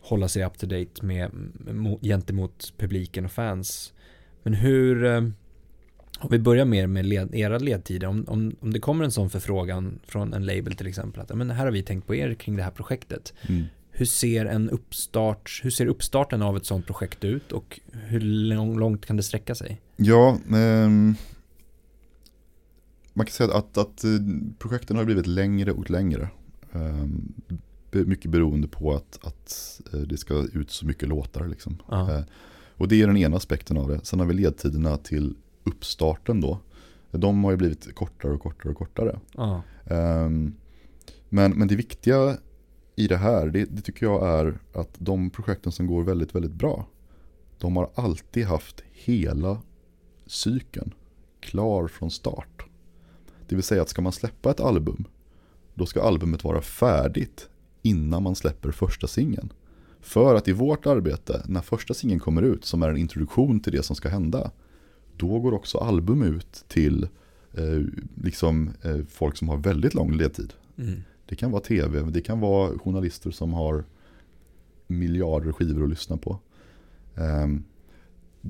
[0.01, 3.93] Hålla sig up to date med, med gentemot publiken och fans.
[4.43, 5.21] Men hur, eh,
[6.23, 9.29] om vi börjar mer med led, era ledtider, om, om, om det kommer en sån
[9.29, 12.55] förfrågan från en label till exempel, att men här har vi tänkt på er kring
[12.55, 13.33] det här projektet.
[13.49, 13.63] Mm.
[13.91, 18.79] Hur ser en uppstart, hur ser uppstarten av ett sånt projekt ut och hur lång,
[18.79, 19.81] långt kan det sträcka sig?
[19.95, 21.15] Ja, um,
[23.13, 24.09] man kan säga att, att, eh,
[24.59, 26.29] projekten har blivit längre och längre.
[26.71, 27.33] Um,
[27.91, 31.47] mycket beroende på att, att eh, det ska ut så mycket låtar.
[31.47, 31.77] Liksom.
[31.91, 32.21] Uh,
[32.77, 33.99] och det är den ena aspekten av det.
[34.03, 36.59] Sen har vi ledtiderna till uppstarten då.
[37.11, 39.19] De har ju blivit kortare och kortare och kortare.
[39.35, 39.61] Ah.
[39.85, 40.55] Um,
[41.29, 42.37] men, men det viktiga
[42.95, 46.53] i det här, det, det, tycker jag är att de projekten som går väldigt, väldigt
[46.53, 46.87] bra,
[47.57, 49.61] de har alltid haft hela
[50.25, 50.93] cykeln
[51.39, 52.65] klar från start.
[53.47, 55.05] Det vill säga att ska man släppa ett album,
[55.73, 57.49] då ska albumet vara färdigt
[57.81, 59.53] innan man släpper första singeln.
[60.01, 63.71] För att i vårt arbete, när första singeln kommer ut, som är en introduktion till
[63.71, 64.51] det som ska hända,
[65.17, 67.03] då går också album ut till
[67.53, 67.81] eh,
[68.23, 70.53] liksom, eh, folk som har väldigt lång ledtid.
[70.77, 71.03] Mm.
[71.25, 73.83] Det kan vara tv, det kan vara journalister som har
[74.87, 76.39] miljarder skivor att lyssna på.
[77.15, 77.47] Eh,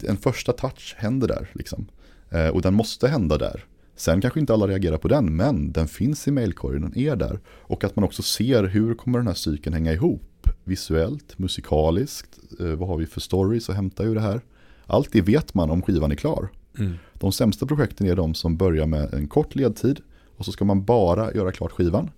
[0.10, 1.88] en första touch händer där, liksom.
[2.30, 3.65] Eh, och den måste hända där.
[3.95, 7.39] Sen kanske inte alla reagerar på den, men den finns i mailkorgen, den är där.
[7.47, 10.49] Och att man också ser hur kommer den här cykeln hänga ihop.
[10.63, 14.41] Visuellt, musikaliskt, eh, vad har vi för stories att hämta ur det här.
[14.88, 16.50] Allt det vet man om skivan är klar.
[16.80, 16.93] Mm.
[17.13, 20.00] De sämsta projekten är de som börjar med en kort ledtid
[20.38, 22.12] och så ska man bara göra klart skivan.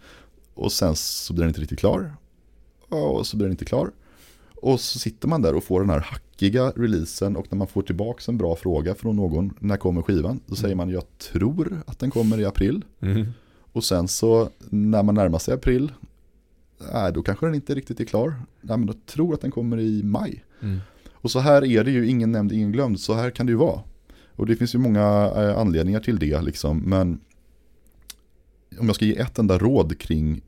[0.54, 2.14] Och sen så blir den inte riktigt klar.
[2.90, 3.92] Och så blir den inte klar.
[4.56, 7.82] Och så sitter man där och får den här hackiga releasen och när man får
[7.82, 10.40] tillbaka en bra fråga från någon, när kommer skivan?
[10.46, 12.86] Då säger man, jag tror att den kommer i april.
[13.02, 13.28] Mm.
[13.72, 15.92] Och sen så när man närmar sig april,
[16.94, 18.36] nej, då kanske den inte riktigt är klar.
[18.62, 20.44] Nej, men jag tror att den kommer i maj.
[20.62, 20.80] Mm.
[21.26, 23.58] Och så här är det ju, ingen nämnd, ingen glömd, så här kan det ju
[23.58, 23.82] vara.
[24.36, 27.20] Och det finns ju många eh, anledningar till det liksom, men
[28.80, 30.42] om jag ska ge ett enda råd kring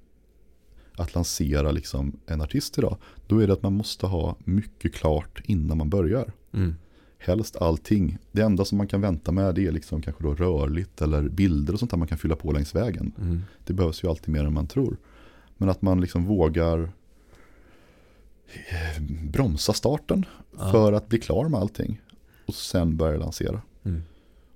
[0.94, 5.42] att lansera liksom en artist idag, då är det att man måste ha mycket klart
[5.46, 6.34] innan man börjar.
[6.54, 6.76] Mm.
[7.18, 8.18] Helst allting.
[8.32, 11.74] Det enda som man kan vänta med det är liksom kanske då rörligt eller bilder
[11.74, 13.12] och sånt där man kan fylla på längs vägen.
[13.22, 13.42] Mm.
[13.66, 14.98] Det behövs ju alltid mer än man tror.
[15.58, 16.92] Men att man liksom vågar
[19.32, 20.26] bromsa starten
[20.58, 20.72] ja.
[20.72, 22.02] för att bli klar med allting.
[22.46, 23.62] Och sen börja lansera.
[23.84, 24.02] Mm.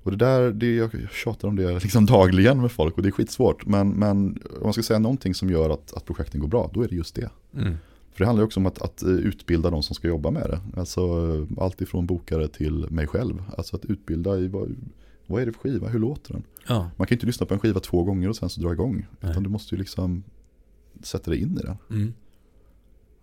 [0.04, 3.12] Och det där, det, jag tjatar om det liksom dagligen med folk och det är
[3.12, 3.65] skitsvårt.
[3.65, 6.84] Men, men om man ska säga någonting som gör att, att projekten går bra, då
[6.84, 7.30] är det just det.
[7.56, 7.75] Mm.
[8.12, 10.80] För det handlar också om att, att, utbilda de som ska jobba med det.
[10.80, 11.01] Alltså
[11.58, 13.43] allt ifrån bokare till mig själv.
[13.58, 14.75] Alltså att utbilda i vad,
[15.27, 16.43] vad är det för skiva, hur låter den?
[16.67, 16.91] Ja.
[16.97, 19.08] Man kan inte lyssna på en skiva två gånger och sen så dra igång.
[19.19, 19.32] Nej.
[19.32, 20.23] Utan du måste ju liksom
[21.01, 21.77] sätta dig in i den.
[21.89, 22.13] Mm.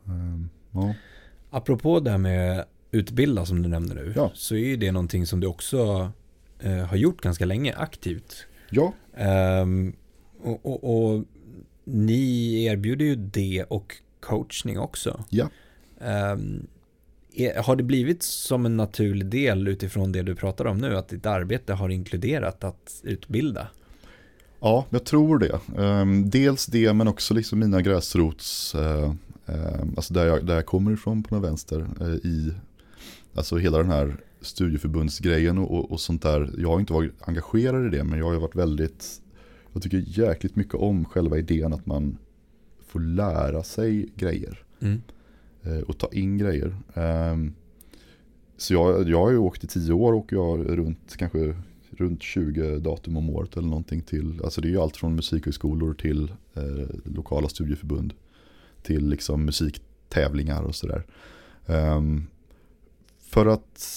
[0.04, 0.94] Um, Ja.
[1.50, 4.12] Apropå det här med utbilda som du nämnde nu.
[4.16, 4.30] Ja.
[4.34, 6.10] Så är ju det någonting som du också
[6.60, 8.46] eh, har gjort ganska länge aktivt.
[8.70, 8.92] Ja.
[9.62, 9.96] Um,
[10.42, 11.24] och, och, och,
[11.84, 15.24] ni erbjuder ju det och coachning också.
[15.28, 15.48] Ja.
[16.32, 16.66] Um,
[17.34, 20.96] är, har det blivit som en naturlig del utifrån det du pratar om nu?
[20.96, 23.68] Att ditt arbete har inkluderat att utbilda?
[24.60, 25.60] Ja, jag tror det.
[25.76, 29.12] Um, dels det men också liksom mina gräsrots Eh,
[29.96, 32.52] alltså där jag, där jag kommer ifrån på den vänster eh, i
[33.34, 36.50] Alltså hela den här studieförbundsgrejen och, och, sånt där.
[36.58, 39.22] Jag har inte varit engagerad i det men jag har varit väldigt
[39.72, 42.18] Jag tycker jäkligt mycket om själva idén att man
[42.86, 44.62] får lära sig grejer.
[44.80, 45.02] Mm.
[45.62, 46.76] eh, Och ta in grejer.
[46.94, 47.54] Ehm,
[48.56, 51.54] Så jag, jag har ju åkt i tio år och jag har runt kanske
[51.90, 54.40] runt 20 datum om året eller någonting till.
[54.44, 58.14] Alltså det är ju allt från musikhögskolor till eh, lokala studieförbund.
[58.88, 61.06] Till liksom musiktävlingar och sådär.
[61.66, 62.26] Ehm,
[63.20, 63.88] för att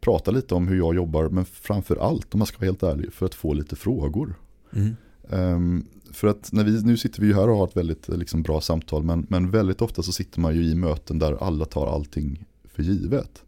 [0.00, 3.12] prata lite om hur jag jobbar men framför allt om man ska vara helt ärlig
[3.12, 4.34] för att få lite frågor.
[4.72, 4.96] Mm.
[5.30, 8.42] Ehm, för att när vi, nu sitter vi ju här och har ett väldigt liksom,
[8.42, 11.86] bra samtal men, men väldigt ofta så sitter man ju i möten där alla tar
[11.86, 13.42] allting för givet.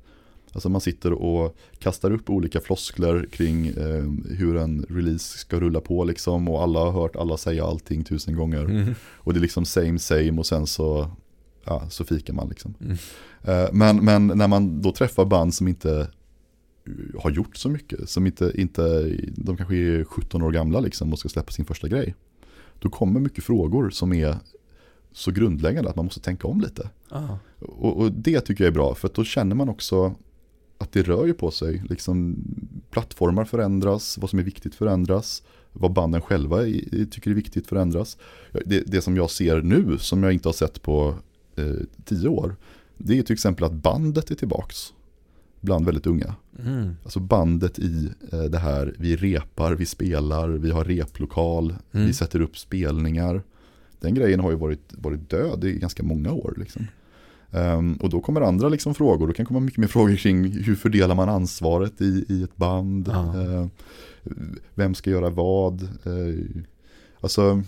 [0.52, 4.04] Alltså man sitter och kastar upp olika floskler kring eh,
[4.36, 8.36] hur en release ska rulla på liksom och alla har hört alla säga allting tusen
[8.36, 8.64] gånger.
[8.64, 8.94] Mm.
[9.02, 11.10] Och det är liksom same same och sen så,
[11.64, 12.74] ja, så fikar man liksom.
[12.80, 12.96] Mm.
[13.42, 16.08] Eh, men, men när man då träffar band som inte
[17.18, 21.18] har gjort så mycket, som inte, inte, de kanske är 17 år gamla liksom och
[21.18, 22.14] ska släppa sin första grej.
[22.78, 24.36] Då kommer mycket frågor som är
[25.12, 26.90] så grundläggande att man måste tänka om lite.
[27.08, 27.36] Ah.
[27.58, 30.14] Och, och det tycker jag är bra, för då känner man också
[30.78, 31.82] att det rör ju på sig.
[31.88, 32.36] Liksom,
[32.90, 38.16] plattformar förändras, vad som är viktigt förändras, vad banden själva i, tycker är viktigt förändras.
[38.64, 41.14] Det, det som jag ser nu, som jag inte har sett på
[41.56, 42.56] eh, tio år,
[42.96, 44.92] det är till exempel att bandet är tillbaks
[45.60, 46.34] bland väldigt unga.
[46.64, 46.96] Mm.
[47.04, 52.06] Alltså bandet i eh, det här, vi repar, vi spelar, vi har replokal, Mm.
[52.06, 53.42] vi sätter upp spelningar.
[54.00, 56.54] Den grejen har ju varit, varit död i ganska många år.
[56.56, 56.86] Liksom.
[57.52, 60.74] Ehm, och då kommer andra liksom frågor, då kan komma mycket mer frågor kring hur
[60.76, 63.08] fördelar man ansvaret i, i ett band.
[63.12, 63.34] Ja.
[63.40, 63.70] Ehm,
[64.74, 65.82] vem ska göra vad?
[66.04, 66.64] Ehm,
[67.20, 67.62] alltså,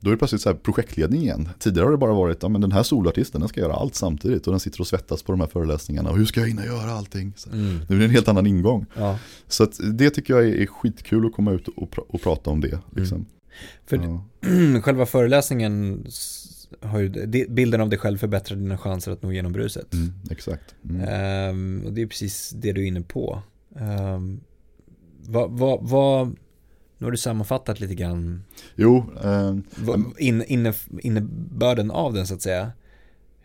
[0.00, 1.48] då är det plötsligt så här projektledning igen.
[1.58, 4.46] Tidigare har det bara varit, ja men den här solartisten den ska göra allt samtidigt
[4.46, 6.10] och den sitter och svettas på de här föreläsningarna.
[6.10, 7.32] Och hur ska jag hinna göra allting?
[7.36, 7.78] Så, Mm.
[7.88, 8.86] nu är det en helt annan ingång.
[8.96, 9.18] Ja.
[9.48, 12.60] Så det tycker jag är, är skitkul att komma ut och, pra- och prata om
[12.60, 12.78] det.
[12.96, 13.26] Liksom.
[13.86, 14.80] För Ja.
[14.82, 16.06] själva föreläsningen
[16.80, 17.08] har ju,
[17.48, 19.92] bilden av dig själv förbättrar dina chanser att nå igenom bruset.
[19.94, 20.74] Mm, exakt.
[20.90, 21.08] Mm.
[21.08, 23.42] Ehm, och det är precis det du är inne på.
[23.80, 24.40] Um,
[25.26, 26.28] vad, vad, vad,
[26.98, 32.34] nu har du sammanfattat lite grann Jo, eh, vad, in, inne, innebörden av den så
[32.34, 32.72] att säga.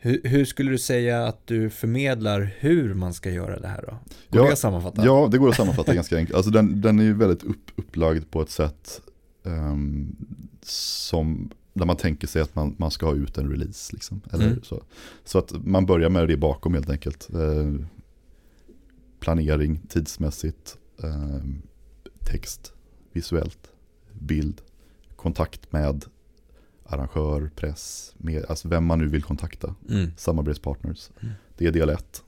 [0.02, 3.92] Hur, hur skulle du säga att du förmedlar hur man ska göra det här då?
[3.92, 3.98] Går
[4.42, 5.06] Ja, det att sammanfatta?
[5.06, 6.36] ja, det går att sammanfatta ganska enkelt.
[6.36, 9.02] Alltså den, den är ju väldigt upp, upplagd på ett sätt
[9.46, 10.15] ehm,
[10.62, 13.93] som, där man tänker sig att man, man ska ha ut en release.
[13.93, 14.63] Liksom, eller Mm.
[14.63, 14.84] så.
[15.23, 17.29] så att man börjar med det bakom helt enkelt.
[17.34, 17.86] Eh,
[19.19, 21.38] planering tidsmässigt, eh,
[22.25, 22.73] text,
[23.12, 23.71] visuellt,
[24.19, 24.62] bild,
[25.15, 26.05] kontakt med
[26.86, 30.12] arrangör, press, med, alltså vem man nu vill kontakta, Mm.
[30.17, 31.10] samarbetspartners.
[31.21, 31.34] Mm.
[31.58, 32.23] Det är del ett.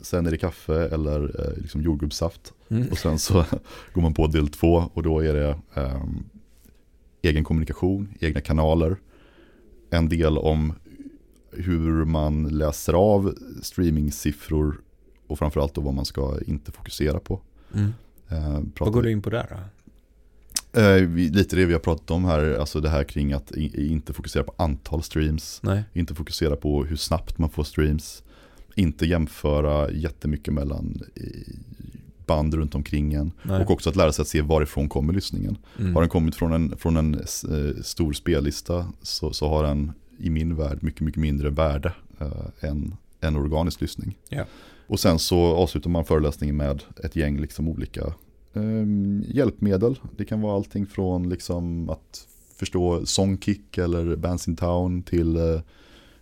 [0.00, 2.52] Sen är det kaffe eller eh, liksom jordgubbssaft.
[2.68, 2.88] Mm.
[2.90, 3.44] Och sen så
[3.94, 6.24] går man på del två och då är det ehm,
[7.22, 8.96] egen kommunikation, egna kanaler.
[9.90, 10.72] En del om
[11.52, 14.80] hur man läser av streamingsiffror
[15.26, 17.40] och framförallt då vad man ska inte fokusera på.
[17.74, 17.92] Mm.
[18.28, 19.56] Eh, Vad går du in på där då?
[20.80, 23.90] Eh, vi, lite det vi har pratat om här, alltså det här kring att i,
[23.90, 25.60] inte fokusera på antal streams.
[25.62, 25.82] Nej.
[25.92, 28.22] Inte fokusera på hur snabbt man får streams.
[28.74, 31.02] Inte jämföra jättemycket mellan
[32.30, 33.32] band runt omkring en.
[33.42, 33.62] Nej.
[33.62, 35.58] Och också att lära sig att se varifrån kommer lyssningen.
[35.78, 35.94] Mm.
[35.94, 40.30] Har den kommit från en, från en eh, stor spellista så, så har den i
[40.30, 44.16] min värld mycket, mycket mindre värde eh, än en organisk lyssning.
[44.28, 44.44] Ja.
[44.86, 48.04] Och sen så avslutar man föreläsningen med ett gäng liksom olika
[48.54, 48.86] eh,
[49.24, 49.98] hjälpmedel.
[50.16, 55.60] Det kan vara allting från liksom att förstå Songkick eller Bands in Town till eh,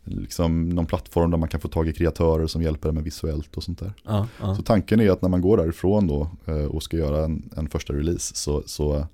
[0.09, 3.62] liksom någon plattform där man kan få tag i kreatörer som hjälper med visuellt och
[3.62, 3.92] sånt där.
[4.05, 4.55] Ja, ja.
[4.55, 7.68] Så tanken är att när man går därifrån då eh, och ska göra en, en
[7.68, 9.07] första release så, så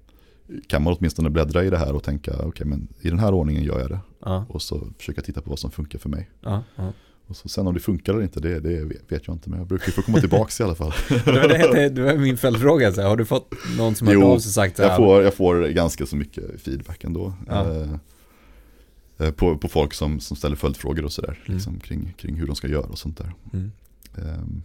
[0.66, 3.62] kan man åtminstone bläddra i det här och tänka okej men i den här ordningen
[3.62, 4.00] gör jag det.
[4.24, 6.30] ja, Och så försöka titta på vad som funkar för mig.
[7.26, 9.68] Och så sen om det funkar eller inte det, det vet jag inte men jag
[9.68, 10.92] brukar få komma tillbaka i alla fall.
[11.24, 14.38] Det var, det, det var min följdfråga, så har du fått någon som har av
[14.38, 17.32] sig sagt så här, Jag får, jag får ganska så mycket feedback ändå.
[17.48, 17.74] Ja.
[17.74, 17.88] Eh,
[19.36, 21.42] på, på folk som, som ställer följdfrågor och sådär.
[21.44, 21.54] Mm.
[21.54, 23.32] Liksom, kring, kring hur de ska göra och sånt där.
[23.52, 23.72] Mm.
[24.16, 24.62] Ehm,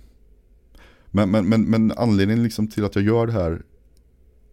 [1.12, 3.62] Men, men, men, men anledningen liksom till att jag gör det här,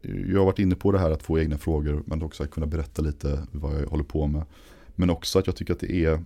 [0.03, 2.67] jag har varit inne på det här att få egna frågor, men också att kunna
[2.67, 4.45] berätta lite vad jag håller på med.
[4.95, 6.25] Men också att jag tycker att det är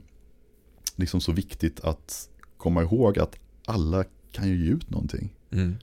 [0.97, 5.35] liksom så viktigt att komma ihåg att alla kan ju ge ut någonting.
[5.51, 5.75] Mm.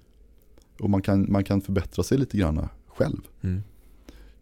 [0.80, 3.21] Och man kan, man kan förbättra sig lite grann själv.
[3.41, 3.63] Mm.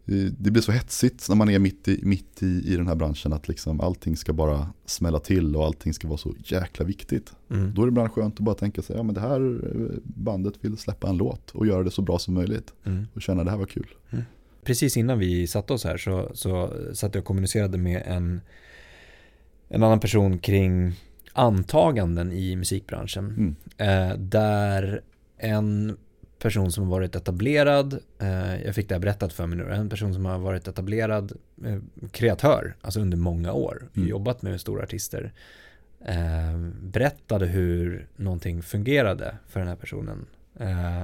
[0.06, 2.94] Eh, Det blir så hetsigt när man är mitt i, mitt i, i den här
[2.94, 7.32] branschen att liksom allting ska bara smälla till och allting ska vara så jäkla viktigt.
[7.50, 7.74] Mm.
[7.74, 10.54] Då är det ibland skönt att bara tänka sig, ja men det här eh, bandet
[10.60, 13.06] vill släppa en låt och göra det så bra som möjligt Mm.
[13.14, 13.86] och känna det här var kul.
[14.10, 14.24] Mm.
[14.64, 18.40] precis innan vi satte oss här så, så satt jag och kommunicerade med en,
[19.68, 20.92] en annan person kring
[21.32, 23.24] antaganden i musikbranschen.
[23.78, 24.10] Mm.
[24.10, 25.00] Eh, där
[25.38, 25.96] en
[26.38, 29.88] person som har varit etablerad, eh, jag fick det här berättat för mig nu, en
[29.88, 31.32] person som har varit etablerad
[31.64, 31.78] eh,
[32.10, 34.08] kreatör, alltså under många år, Mm.
[34.08, 35.32] jobbat med stora artister,
[36.06, 40.26] eh, berättade hur någonting fungerade för den här personen.
[40.60, 41.02] Eh,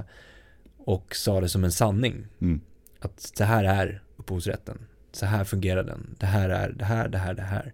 [0.77, 2.27] och sa det som en sanning.
[2.41, 2.61] Mm.
[2.99, 4.77] Att så här är upphovsrätten.
[5.11, 6.15] Så här fungerar den.
[6.19, 7.73] Det här är det här, det här, det här.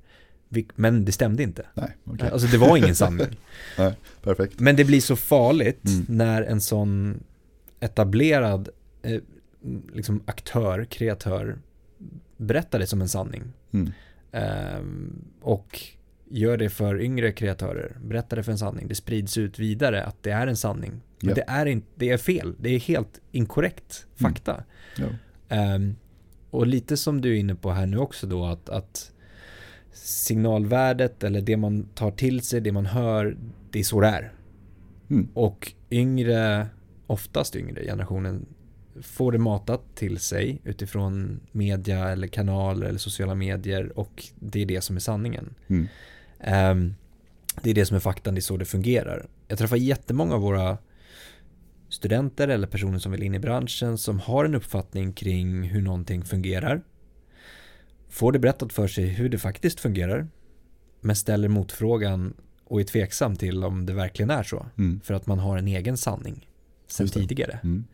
[0.76, 1.66] Men det stämde inte.
[1.74, 2.30] Nej, okej.
[2.30, 3.40] Alltså det var ingen sanning.
[4.24, 4.60] Perfekt.
[4.60, 6.06] Men det blir så farligt Mm.
[6.08, 7.24] när en sån
[7.80, 8.70] etablerad
[9.02, 9.22] eh,
[9.94, 11.58] liksom aktör, kreatör
[12.38, 13.44] berättar det som en sanning.
[13.72, 13.92] Mm.
[14.32, 15.82] Ehm, och
[16.30, 18.88] gör det för yngre kreatörer, berättar det för en sanning.
[18.88, 20.92] Det sprids ut vidare att det är en sanning.
[21.20, 21.36] Men Ja.
[21.36, 24.64] det, är inte, det är fel, det är helt inkorrekt fakta.
[24.98, 25.06] Ja.
[25.50, 25.96] Ehm,
[26.50, 29.12] och lite som du är inne på här nu också då att, att
[29.92, 33.38] signalvärdet eller det man tar till sig, det man hör,
[33.72, 34.32] det är så det är.
[35.10, 35.28] Mm.
[35.34, 36.68] Och yngre,
[37.10, 38.46] oftast yngre generationen
[39.02, 44.66] får det matat till sig utifrån media eller kanaler eller sociala medier och det är
[44.66, 45.56] det som är sanningen.
[45.68, 45.88] Mm.
[46.40, 46.96] Ehm,
[47.62, 49.28] det är det som är faktan, det är så det fungerar.
[49.48, 50.78] Jag träffar jättemånga av våra
[51.90, 56.26] studenter eller personer som vill in i branschen som har en uppfattning kring hur någonting
[56.26, 56.82] fungerar.
[58.10, 60.28] Får det berättat för sig hur det faktiskt fungerar.
[61.02, 64.66] Men ställer motfrågan och är tveksam till om det verkligen är så.
[64.78, 65.02] Mm.
[65.04, 66.49] För att man har en egen sanning
[66.90, 67.60] sen tidigare.
[67.64, 67.86] Mm.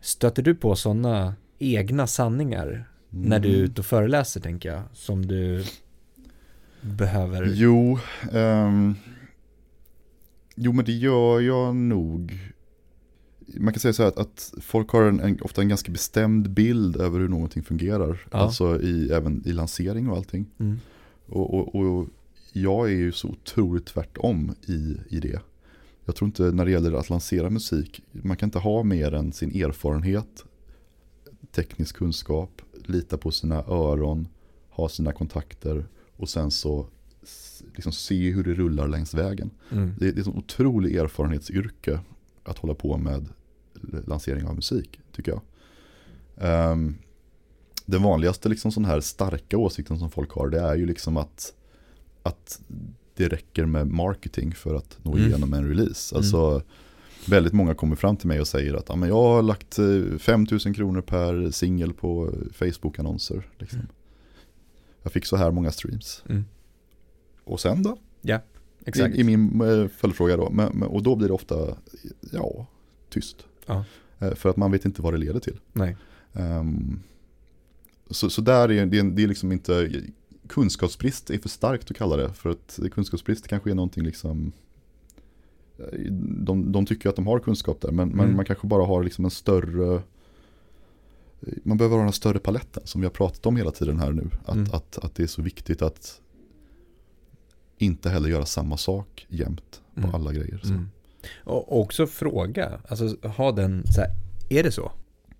[0.00, 3.64] Stöter du på sådana egna sanningar när du är Mm.
[3.64, 4.82] ute och föreläser tänker jag?
[4.92, 5.64] Som du
[6.80, 7.52] behöver...
[7.54, 7.98] Jo,
[8.32, 8.94] ehm,
[10.56, 12.38] jo men det gör jag nog.
[13.56, 16.50] Man kan säga så här att, att folk har en, en, ofta en ganska bestämd
[16.50, 18.26] bild över hur någonting fungerar.
[18.30, 18.38] Ja.
[18.38, 20.46] Alltså i, även i lansering och allting.
[20.58, 20.78] Mm.
[21.26, 22.08] Och, och, och
[22.52, 25.40] jag är ju så otroligt tvärtom i, i det.
[26.04, 29.32] Jag tror inte när det gäller att lansera musik, man kan inte ha mer än
[29.32, 30.44] sin erfarenhet,
[31.52, 34.28] teknisk kunskap, lita på sina öron,
[34.70, 35.86] ha sina kontakter
[36.16, 36.86] och sen så
[37.74, 39.50] liksom se hur det rullar längs vägen.
[39.70, 39.94] Mm.
[39.98, 42.00] Det är, det är ett otroligt erfarenhetsyrke
[42.42, 43.28] att hålla på med
[44.06, 45.40] lansering av musik, tycker jag.
[46.36, 46.94] Ehm,
[47.86, 51.52] den vanligaste liksom sån här starka åsikten som folk har, det är ju liksom att,
[52.22, 52.60] att
[53.14, 55.26] det räcker med marketing för att nå Mm.
[55.28, 56.16] igenom en release.
[56.16, 56.62] Alltså,
[57.28, 60.18] väldigt många kommer fram till mig och säger att ja, men jag har lagt eh,
[60.18, 63.48] 5 000 kronor per singel på Facebook-annonser.
[63.58, 63.78] Liksom.
[63.78, 63.90] Mm.
[65.02, 66.22] Jag fick så här många streams.
[66.28, 66.44] Mm.
[67.44, 67.98] Och sen då?
[68.86, 69.14] Exakt.
[69.16, 70.50] I, I min eh, följdfråga då.
[70.50, 71.76] Men, men, och då blir det ofta,
[72.32, 72.66] ja,
[73.10, 73.36] tyst.
[73.66, 73.84] Ja.
[74.18, 75.60] Eh, För att man vet inte vad det leder till.
[75.72, 75.96] Nej.
[76.32, 77.00] Ehm,
[78.10, 79.90] så, så där är det, är- det är liksom inte,
[80.48, 82.32] kunskapsbrist är för starkt att kalla det.
[82.32, 84.52] För att kunskapsbrist kanske är någonting liksom,
[86.44, 87.90] de, de tycker att de har kunskap där.
[87.92, 88.36] Men, Mm.
[88.36, 90.02] man kanske bara har liksom en större,
[91.62, 94.30] man behöver ha den större paletten som vi har pratat om hela tiden här nu.
[94.44, 94.68] Att, Mm.
[94.72, 96.20] att, att det är så viktigt att
[97.78, 100.14] inte heller göra samma sak jämt på Mm.
[100.14, 100.60] alla grejer.
[100.64, 100.88] Mm.
[101.44, 104.10] Och också fråga, alltså ha den så här,
[104.48, 104.92] är det så?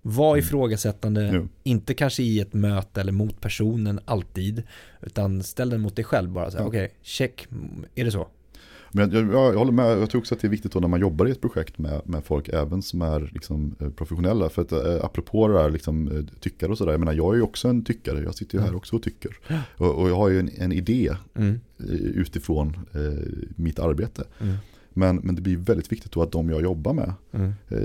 [0.07, 0.39] Var Mm.
[0.45, 1.47] ifrågasättande, Jo.
[1.63, 4.63] inte kanske i ett möte eller mot personen alltid,
[5.01, 6.65] utan ställ den mot dig själv bara Ja.
[6.65, 7.47] okej, check,
[7.95, 8.27] är det så?
[8.91, 10.87] Men jag, jag, jag håller med, jag tror också att det är viktigt då när
[10.87, 14.49] man jobbar i ett projekt med, med folk även som är liksom, eh, professionella.
[14.49, 17.37] För att eh, apropå det här liksom, eh, tyckare och sådär, jag menar jag är
[17.37, 19.37] ju också en tyckare, jag sitter ju här också och tycker.
[19.77, 21.59] Och, och jag har ju en, en idé Mm.
[22.15, 24.23] utifrån eh, mitt arbete.
[24.41, 24.55] Mm.
[24.93, 27.53] Men, men det blir väldigt viktigt då att de jag jobbar med Mm.
[27.69, 27.77] eh,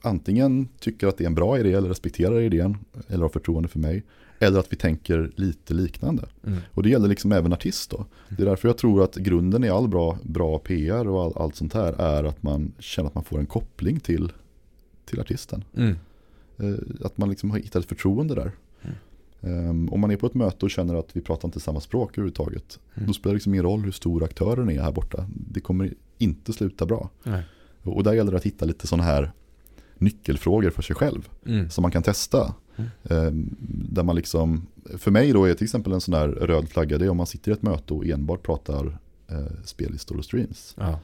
[0.00, 2.78] antingen tycker att det är en bra idé eller respekterar idén
[3.08, 4.04] eller har förtroende för mig.
[4.38, 6.24] Eller att vi tänker lite liknande.
[6.46, 6.58] Mm.
[6.72, 8.06] Och det gäller liksom även artist då.
[8.28, 11.56] Det är därför jag tror att grunden i all bra, bra PR och all, allt
[11.56, 14.32] sånt här är att man känner att man får en koppling till,
[15.04, 15.64] till artisten.
[15.76, 15.96] Mm.
[16.58, 18.52] Eh, att man liksom har hittat ett förtroende där.
[19.40, 22.10] Um, om man är på ett möte och känner att vi pratar inte samma språk
[22.12, 22.78] överhuvudtaget.
[22.94, 23.06] Mm.
[23.06, 25.26] Då spelar det liksom ingen roll hur stor aktören är här borta.
[25.28, 27.10] Det kommer inte sluta bra.
[27.22, 27.42] Nej.
[27.82, 29.32] Och där gäller det att hitta lite sådana här
[29.98, 31.28] nyckelfrågor för sig själv.
[31.46, 31.70] Mm.
[31.70, 32.54] Som man kan testa.
[32.76, 32.90] Mm.
[33.04, 33.56] Ehm,
[33.90, 34.66] där man liksom,
[34.98, 37.26] för mig då är till exempel en sån här röd flagga, det är om man
[37.26, 40.74] sitter i ett möte och enbart pratar eh, spellistor och streams.
[40.78, 41.00] Ja.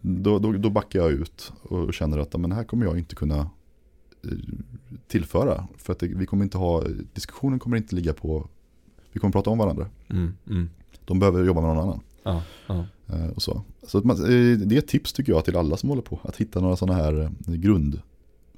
[0.00, 3.38] Då, då, då backar jag ut och känner att men här kommer jag inte kunna
[3.38, 4.30] eh,
[5.08, 5.68] tillföra.
[5.76, 8.48] För att det, vi kommer inte ha, diskussionen kommer inte ligga på,
[9.12, 9.88] vi kommer prata om varandra.
[10.08, 10.32] Mm.
[10.48, 10.70] Mm.
[11.04, 12.00] De behöver jobba med någon annan.
[12.22, 12.42] Ja.
[12.66, 12.84] Ja.
[13.06, 15.88] Eh, och så så man, eh, det är ett tips tycker jag till alla som
[15.88, 16.20] håller på.
[16.22, 17.54] Att hitta några sådana här eh,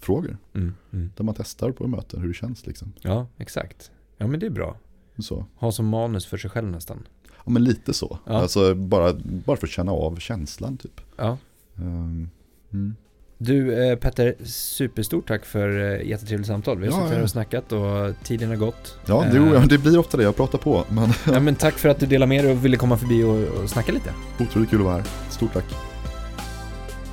[0.04, 0.36] frågor.
[0.54, 1.10] Mm, mm.
[1.16, 2.92] Där man testar på möten hur det känns liksom.
[3.00, 3.90] Ja, exakt.
[4.18, 4.76] Ja, men det är bra.
[5.18, 5.44] Så.
[5.56, 7.06] Ha som manus för sig själv nästan.
[7.44, 8.18] Ja men lite så.
[8.26, 8.32] Ja.
[8.32, 11.00] Alltså bara, bara för att känna av känslan typ.
[11.16, 11.38] Ja.
[11.78, 12.30] Ehm,
[12.72, 12.94] mm.
[13.38, 15.68] Du eh, Petter, superstort tack för
[16.00, 16.78] eh, jättetrevligt samtal.
[16.78, 17.22] Vi har Ja, suttit här ja.
[17.24, 18.98] och snackat och tiden har gått.
[19.06, 20.84] Ja, Eh, det, ja, det blir ofta det, jag pratar på.
[20.90, 23.62] Men ja, men tack för att du delade med dig och ville komma förbi och,
[23.62, 24.12] och snacka lite.
[24.40, 25.04] otroligt kul att vara här.
[25.30, 25.91] Stort tack.